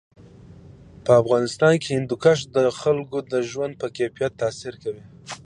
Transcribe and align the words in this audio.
په 1.03 1.11
افغانستان 1.21 1.73
کې 1.81 1.89
هندوکش 1.97 2.39
د 2.55 2.57
خلکو 2.79 3.17
د 3.31 3.33
ژوند 3.49 3.73
په 3.81 3.87
کیفیت 3.97 4.31
تاثیر 4.41 4.73
کوي. 4.83 5.03